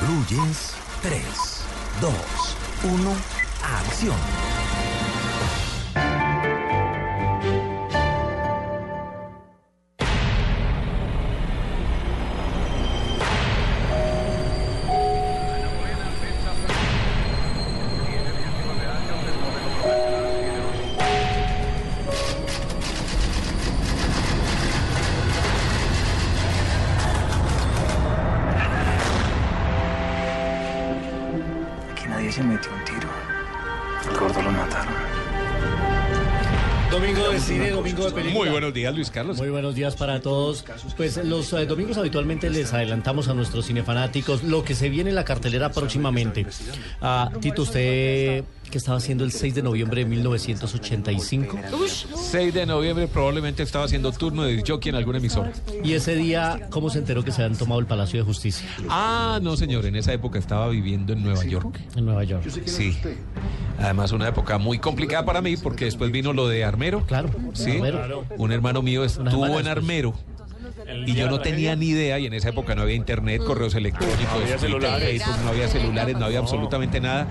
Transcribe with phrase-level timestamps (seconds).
[0.00, 0.72] Blue Jeans,
[1.02, 1.20] 3,
[2.00, 2.12] 2,
[2.84, 3.16] 1,
[3.62, 4.16] acción.
[32.40, 32.79] Aquí nadie se
[37.00, 38.38] Domingo de cine, domingo de película.
[38.38, 39.38] Muy buenos días, Luis Carlos.
[39.38, 40.62] Muy buenos días para todos.
[40.98, 45.16] Pues los eh, domingos habitualmente les adelantamos a nuestros cinefanáticos lo que se viene en
[45.16, 46.44] la cartelera próximamente.
[47.00, 51.58] Ah, Tito, usted que estaba haciendo el 6 de noviembre de 1985
[52.14, 55.52] 6 de noviembre probablemente estaba haciendo turno de jockey en alguna emisora.
[55.82, 59.40] y ese día, ¿cómo se enteró que se habían tomado el Palacio de Justicia Ah,
[59.42, 61.80] no, señor, en esa época estaba viviendo en Nueva York.
[61.96, 62.44] en Nueva York?
[62.66, 62.96] Sí.
[63.80, 67.04] Además, una época muy complicada para mí porque después vino lo de Armero.
[67.06, 67.72] Claro, Sí.
[67.72, 68.24] Armero.
[68.36, 69.66] Un hermano mío estuvo en.
[69.66, 70.14] Armero.
[71.06, 74.18] Y yo no tenía ni idea, y en esa época no había internet, correos electrónicos,
[74.60, 77.28] Twitter, Facebook, no había celulares, no había absolutamente nada.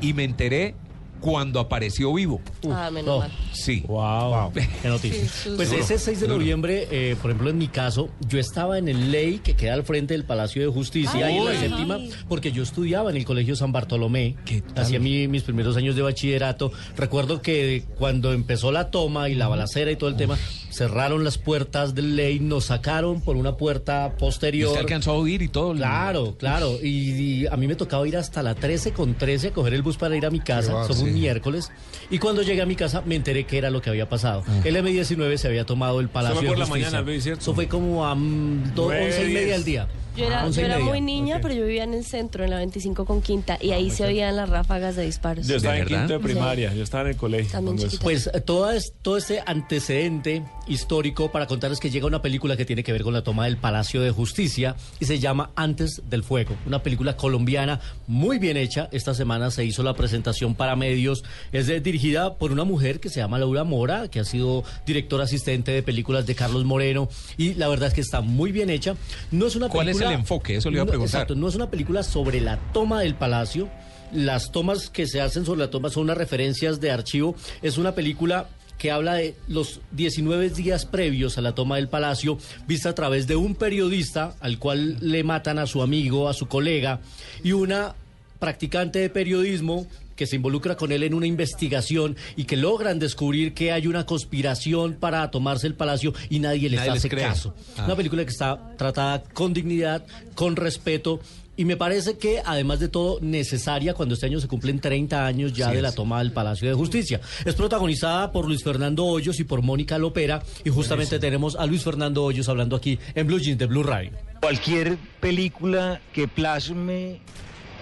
[0.00, 0.74] Y me enteré
[1.20, 2.40] cuando apareció vivo.
[2.70, 3.18] Ah, menos No.
[3.20, 3.30] mal.
[3.52, 3.84] Sí.
[3.86, 5.28] Wow, qué noticia.
[5.28, 6.38] Sí, Pues duro, ese 6 de duro.
[6.38, 9.84] noviembre, eh, por ejemplo, en mi caso, yo estaba en el ley que queda al
[9.84, 11.58] frente del Palacio de Justicia, ahí en la Ay.
[11.58, 14.36] séptima, porque yo estudiaba en el Colegio San Bartolomé,
[14.76, 16.72] hacía mi- mis primeros años de bachillerato.
[16.96, 20.38] Recuerdo que cuando empezó la toma y la balacera y todo el tema,
[20.70, 24.68] cerraron las puertas del ley, nos sacaron por una puerta ¿Y posterior.
[24.68, 25.74] usted alcanzó a oír y todo?
[25.74, 26.76] Claro, claro.
[26.82, 29.82] Y, y a mí me tocaba ir hasta la 13 con 13 a coger el
[29.82, 30.72] bus para ir a mi casa.
[30.74, 31.14] va, Eso fue un sí.
[31.20, 31.70] miércoles.
[32.10, 34.42] Y cuando llegué a mi casa me enteré que era lo que había pasado.
[34.64, 37.00] El M19 se había tomado el Palacio fue de por la Justicia.
[37.02, 37.40] mañana, ¿cierto?
[37.42, 39.88] Eso fue como a mm, do- Nueve, 11 y media del día.
[40.20, 40.78] Yo era, yo media.
[40.78, 43.90] muy niña, pero yo vivía en el centro, en la 25 con Quinta, y ahí
[43.90, 45.46] se oían las ráfagas de disparos.
[45.46, 45.98] Yo estaba en verdad?
[46.00, 47.60] quinto de primaria, yo estaba en el colegio.
[48.02, 52.82] Pues todo, es, todo este antecedente histórico para contarles que llega una película que tiene
[52.82, 56.54] que ver con la toma del Palacio de Justicia y se llama Antes del Fuego,
[56.66, 58.88] una película colombiana muy bien hecha.
[58.92, 61.24] Esta semana se hizo la presentación para medios.
[61.52, 65.24] Es eh, dirigida por una mujer que se llama Laura Mora, que ha sido directora
[65.24, 68.94] asistente de películas de Carlos Moreno y la verdad es que está muy bien hecha.
[69.30, 70.56] No es una ¿Cuál es película- el enfoque?
[70.56, 71.20] Eso le iba a No, preguntar.
[71.22, 73.68] exacto, no es una película sobre la toma del palacio.
[74.12, 77.34] Las tomas que se hacen sobre la toma son unas referencias de archivo.
[77.62, 82.38] Es una película que habla de los 19 días previos a la toma del palacio,
[82.66, 86.48] vista a través de un periodista al cual le matan a su amigo, a su
[86.48, 87.00] colega,
[87.44, 87.94] y una
[88.38, 89.86] practicante de periodismo
[90.20, 94.04] que se involucra con él en una investigación y que logran descubrir que hay una
[94.04, 97.54] conspiración para tomarse el palacio y nadie les Nadie hace caso.
[97.78, 97.86] Ah.
[97.86, 100.04] Una película que está tratada con dignidad,
[100.34, 101.20] con respeto.
[101.56, 105.54] Y me parece que, además de todo, necesaria cuando este año se cumplen 30 años
[105.54, 107.18] ya Sí de la toma del Palacio de Justicia.
[107.46, 110.42] Es protagonizada por Luis Fernando Hoyos y por Mónica Lopera.
[110.66, 114.12] Y justamente tenemos a Luis Fernando Hoyos hablando aquí en Blue Jeans de Blue Radio.
[114.42, 117.20] Cualquier película que plasme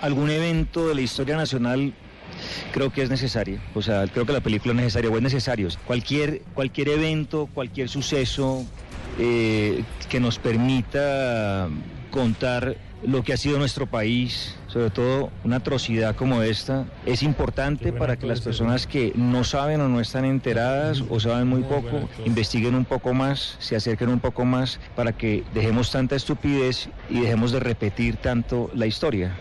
[0.02, 1.92] algún evento de la historia nacional
[2.72, 3.60] creo que es necesaria.
[3.74, 5.68] O sea, creo que la película es necesaria o es necesario.
[5.86, 8.64] Cualquier, cualquier evento, cualquier suceso
[9.18, 11.68] eh, que nos permita
[12.10, 17.92] contar lo que ha sido nuestro país, sobre todo una atrocidad como esta, es importante
[17.92, 22.08] para que las personas que no saben o no están enteradas o saben muy poco,
[22.24, 27.20] investiguen un poco más, se acerquen un poco más para que dejemos tanta estupidez y
[27.20, 29.36] dejemos de repetir tanto la historia.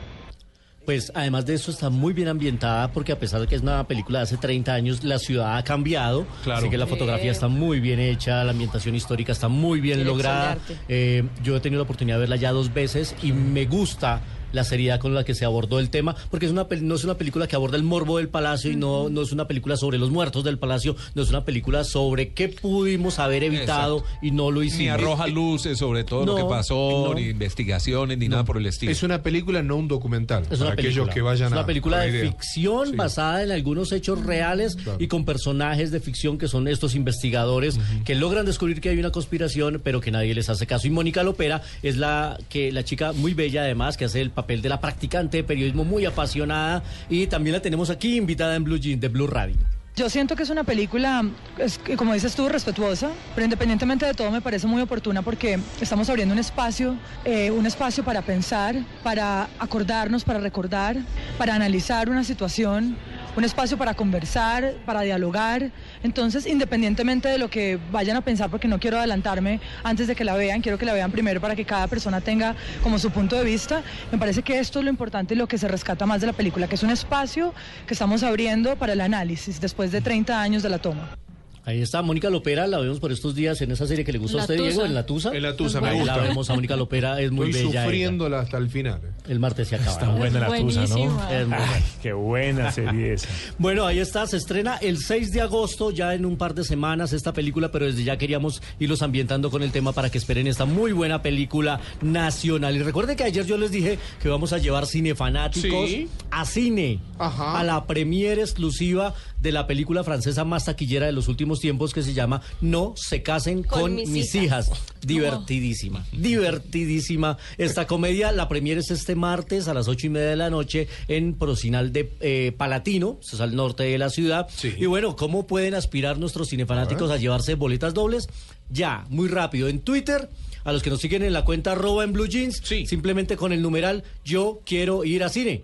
[0.88, 3.86] Pues además de eso está muy bien ambientada porque a pesar de que es una
[3.86, 6.26] película de hace 30 años, la ciudad ha cambiado.
[6.46, 6.60] Claro.
[6.60, 10.58] Así que la fotografía está muy bien hecha, la ambientación histórica está muy bien lograda.
[10.88, 14.22] Eh, yo he tenido la oportunidad de verla ya dos veces y me gusta
[14.52, 17.16] la seriedad con la que se abordó el tema, porque es una no es una
[17.16, 20.10] película que aborda el morbo del palacio y no, no es una película sobre los
[20.10, 24.64] muertos del palacio, no es una película sobre qué pudimos haber evitado y no lo
[24.64, 24.78] hicimos.
[24.84, 27.14] Ni arroja luces sobre todo lo que pasó, no.
[27.14, 28.92] ni investigaciones, ni nada por el estilo.
[28.92, 30.44] Es una película, no un documental.
[30.50, 31.14] Es una para aquellos película.
[31.14, 32.96] que vayan Es una película de ficción Sí.
[32.96, 34.98] basada en algunos hechos reales Claro.
[35.00, 39.12] y con personajes de ficción que son estos investigadores que logran descubrir que hay una
[39.12, 40.88] conspiración, pero que nadie les hace caso.
[40.88, 44.47] Y Mónica Lopera es la que la chica muy bella además que hace el papel
[44.48, 48.78] de la practicante de periodismo muy apasionada y también la tenemos aquí invitada en Blue
[48.78, 49.58] Jean de Blue Radio.
[49.98, 51.26] Yo siento que es una película,
[51.58, 56.08] es como dices tú, respetuosa, pero independientemente de todo me parece muy oportuna porque estamos
[56.08, 56.96] abriendo un espacio,
[57.26, 60.98] eh, un espacio para pensar, para acordarnos, para recordar,
[61.40, 62.96] para analizar una situación
[63.38, 65.72] un espacio para conversar, para dialogar.
[66.02, 70.24] Entonces, independientemente de lo que vayan a pensar, porque no quiero adelantarme antes de que
[70.24, 73.36] la vean, quiero que la vean primero para que cada persona tenga como su punto
[73.36, 76.22] de vista, me parece que esto es lo importante y lo que se rescata más
[76.22, 77.54] de la película, que es un espacio
[77.86, 81.27] que estamos abriendo para el análisis después de 30 años de la toma.
[81.68, 84.38] Ahí está Mónica Lopera, la vemos por estos días en esa serie que le gusta
[84.38, 85.36] a usted, Diego, en La Tusa.
[85.36, 87.72] En La Tusa, me Ahí la vemos a Mónica Lopera, es muy Estoy bella.
[87.82, 87.84] ella.
[87.84, 89.02] sufriéndola hasta el final.
[89.04, 89.12] eh.
[89.28, 89.92] El martes se acaba.
[89.92, 90.16] Está ¿no?
[90.16, 91.30] buena la tusa, ¿no?
[91.30, 93.28] Es muy Ay, qué buena serie esa.
[93.58, 97.12] Bueno, ahí está, se estrena el 6 de agosto, ya en un par de semanas
[97.12, 100.64] esta película, pero desde ya queríamos irlos ambientando con el tema para que esperen esta
[100.64, 102.78] muy buena película nacional.
[102.78, 106.08] Y recuerden que ayer yo les dije que vamos a llevar cinefanáticos Sí.
[106.32, 107.60] a cine, Ajá.
[107.60, 112.04] a la premiere exclusiva de la película francesa más taquillera de los últimos tiempos que
[112.04, 114.68] se llama No se casen con, Con mis, mis hijas.
[114.68, 114.82] hijas.
[115.02, 118.32] Divertidísima, divertidísima esta comedia.
[118.32, 121.92] La premiere es este martes a las ocho y media de la noche en Procinal
[121.94, 124.48] de eh, Palatino, eso es al norte de la ciudad.
[124.54, 124.74] Sí.
[124.78, 128.28] Y bueno, ¿cómo pueden aspirar nuestros cinefanáticos a, llevarse boletas dobles?
[128.70, 130.30] Ya, muy rápido, en Twitter.
[130.64, 132.86] A los que nos siguen en la cuenta arroba en blue jeans, Sí.
[132.86, 135.64] simplemente con el numeral yo quiero ir a cine.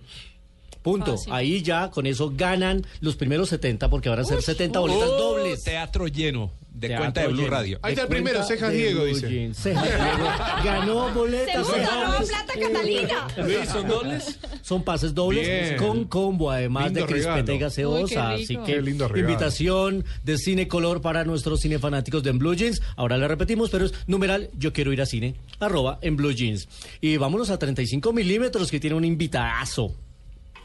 [0.83, 1.13] Punto.
[1.17, 1.33] Fácil.
[1.33, 5.17] Ahí ya con eso ganan los primeros 70 porque van a ser 70 boletas Oh,
[5.17, 5.63] dobles.
[5.63, 7.49] Teatro lleno de Teatro cuenta de Blue lleno.
[7.51, 7.79] Radio.
[7.81, 9.53] Ahí está el primero, Cejas Diego, dice.
[9.53, 10.29] Cejas Diego
[10.63, 11.65] ganó boletas.
[11.67, 13.27] Segundo, roba plata, Catalina.
[13.37, 14.39] Luis, ¿son dobles?
[14.61, 15.77] Son pases dobles Bien.
[15.77, 18.33] con combo, además Lindo de crispeta y gaseosa.
[18.35, 22.81] Uy, Así que lindo invitación de cine color para nuestros cinefanáticos de En Blue Jeans.
[22.95, 26.67] Ahora le repetimos, pero es numeral yo quiero ir a cine, arroba en Blue Jeans.
[27.01, 29.93] Y vámonos a 35 milímetros que tiene un invitadazo.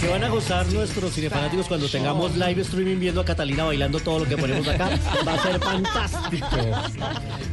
[0.00, 4.20] Que van a gozar nuestros cinefanáticos cuando tengamos live streaming viendo a Catalina bailando todo
[4.20, 4.90] lo que ponemos acá
[5.26, 6.56] va a ser fantástico.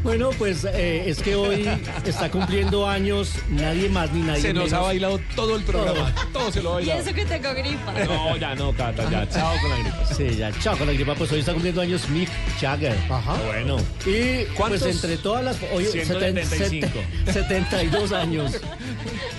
[0.04, 1.68] Bueno, pues eh, es que hoy
[2.06, 6.14] está cumpliendo años nadie más ni nadie Se nos ha bailado todo el programa.
[6.32, 7.00] Todo se lo ha Y bailado.
[7.02, 7.94] eso que tengo gripa.
[8.06, 9.28] No, ya no, Cata, ya.
[9.36, 10.06] Chao con la gripa.
[10.16, 11.16] Sí, ya, chao con la gripa.
[11.16, 12.30] Pues hoy está cumpliendo años Mick
[12.62, 12.96] Jagger.
[13.10, 13.34] Ajá.
[13.46, 13.78] Bueno.
[14.06, 14.84] Y ¿Cuántos?
[14.84, 15.58] pues entre todas las...
[15.74, 16.88] Hoy, 175.
[17.26, 18.52] 70, 72 años.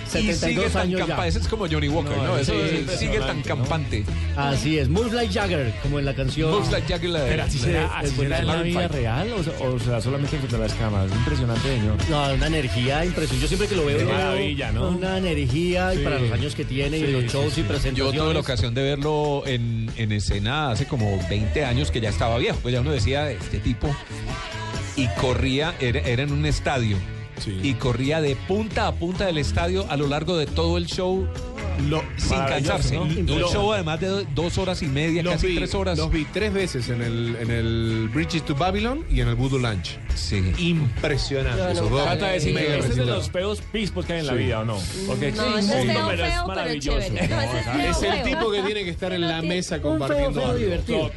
[0.07, 1.27] Y sigue 72 tan años ya.
[1.27, 3.45] es como Johnny Walker, No, Eso es sigue tan ¿no?
[3.45, 4.05] campante.
[4.37, 6.51] Así es, Moves Like Jagger, como en la canción.
[6.51, 8.89] Moves like Jagger la de- Pero así Sí, será, es así será en la vida
[8.89, 11.11] real o, se- o será solamente frente a las cámaras.
[11.11, 11.97] Es impresionante, señor.
[12.11, 13.43] No, una energía impresionante.
[13.43, 14.89] Yo siempre que lo veo, maravilla, ¿no?
[14.91, 18.21] Una energía y para los años que tiene y los sí, shows y Yo presentaciones.
[18.23, 22.39] tuve la ocasión de verlo en, en escena hace como 20 años que ya estaba
[22.39, 22.59] viejo.
[22.63, 23.89] Pues ya uno decía, este tipo.
[24.97, 26.97] Y corría, era, era en un estadio.
[27.45, 27.59] Sí.
[27.63, 31.29] Y corría de punta a punta del estadio a lo largo de todo el show
[31.89, 32.95] Lo- sin cansarse.
[32.97, 33.03] ¿no?
[33.03, 35.99] Un show además de do- dos horas y media, los casi vi, tres horas.
[35.99, 39.59] Los vi tres veces en el, en el Bridges to Babylon y en el Voodoo
[39.59, 39.99] Lunch.
[40.15, 40.43] Sí.
[40.59, 41.73] Impresionante.
[41.73, 42.03] Esos dos.
[42.05, 44.65] Trata de decir este es de los peos pispos que hay en la vida, ¿o
[44.65, 44.79] no?
[45.07, 46.99] Porque No, es ese es feo, pero es feo, maravilloso.
[46.99, 48.25] No, es feo, Es el feo.
[48.25, 50.59] tipo que tiene que estar en la mesa compartiendo feo, algo.
[50.59, 51.11] divertido.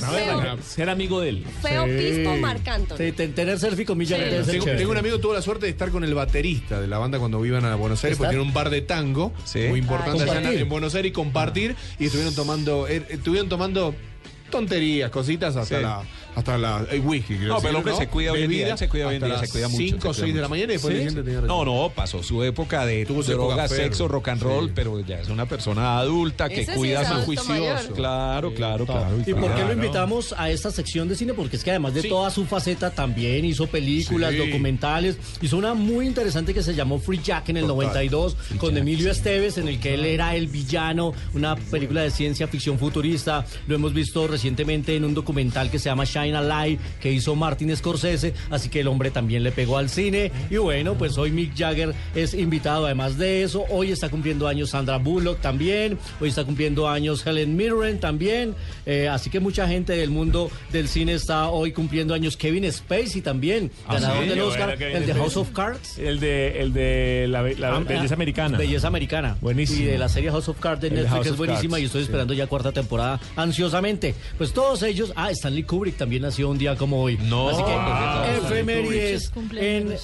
[0.00, 0.62] No, no.
[0.62, 1.44] Ser amigo de él.
[1.62, 2.96] Feo pispo Marc Anthony.
[2.98, 4.78] Sí, ten- tener selfie con ser Tengo, chévere.
[4.78, 7.18] tengo un amigo que tuvo la suerte de estar con el baterista de la banda
[7.18, 10.52] cuando iban a Buenos Aires, porque tiene un bar de tango muy importante Ah, allá
[10.52, 13.94] en, Buenos Aires y compartir y estuvieron tomando, eh, estuvieron tomando
[14.52, 15.82] tonterías, cositas hasta Sí.
[15.82, 16.02] la
[16.34, 17.34] hasta la eh, whisky.
[17.34, 19.24] No, pero el hombre se cuida hoy en día, Bebida él se cuida hoy en
[19.24, 21.14] día, se cuida mucho, 5 o se cuida 6 de la mañana y después Sí,
[21.14, 23.68] tenía No, no, pasó su época de Tuvo fea.
[23.68, 24.72] sexo, rock and roll, Sí.
[24.74, 27.66] pero ya es una persona adulta que Ese cuida su adulto mayor.
[27.76, 27.94] juicioso.
[27.94, 29.16] Claro, claro, claro.
[29.26, 31.34] ¿Y por qué lo invitamos a esta sección de cine?
[31.34, 32.08] Porque es que además de Sí.
[32.08, 34.38] toda su faceta también hizo películas, Sí.
[34.38, 35.16] documentales.
[35.42, 37.76] Hizo una muy interesante que se llamó Free Jack en el Total.
[37.76, 42.46] 92 con Emilio Esteves, en el que él era el villano, una película de ciencia
[42.48, 43.44] ficción futurista.
[43.66, 47.34] Lo hemos visto recientemente en un documental que se llama Shine a Light, que hizo
[47.34, 48.34] Martin Scorsese.
[48.50, 50.30] Así que el hombre también le pegó al cine.
[50.50, 52.86] Y bueno, pues hoy Mick Jagger es invitado.
[52.86, 55.98] Además de eso, hoy está cumpliendo años Sandra Bullock también.
[56.20, 58.54] Hoy está cumpliendo años Helen Mirren también.
[58.86, 62.36] Eh, así que mucha gente del mundo del cine está hoy cumpliendo años.
[62.36, 65.14] Kevin Spacey también, Ah, ganador sí, del Oscar, el de.
[65.14, 65.98] House of Cards.
[65.98, 68.58] El de, el de la, be- la Ah, belleza ah, americana.
[68.58, 69.36] Belleza americana.
[69.40, 69.82] Buenísimo.
[69.82, 72.04] Y de la serie House of Cards de Netflix es buenísima Cards, y estoy sí.
[72.06, 74.14] esperando ya cuarta temporada ansiosamente.
[74.38, 77.18] Pues todos ellos, ah, Stanley Kubrick también nació un día como hoy.
[77.18, 78.46] No, Así que wow.
[78.46, 79.94] efemérides Muchos en.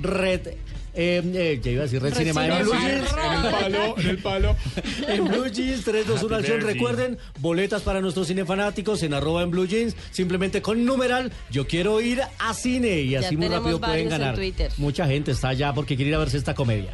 [0.00, 0.48] Red
[0.94, 2.62] Eh, eh, ya iba a decir Red Red Cinema en.
[2.64, 3.10] Blue En Jeans.
[3.10, 4.56] el palo, en el palo.
[5.06, 6.60] En Blue Jeans 321 Happy Acción.
[6.60, 9.94] Recuerden, boletas para nuestros cinefanáticos en arroba en Blue Jeans.
[10.10, 13.00] Simplemente con numeral, yo quiero ir a cine.
[13.00, 14.38] Y Ya así muy rápido pueden en ganar.
[14.76, 16.90] Mucha gente está allá porque quiere ir a verse esta comedia.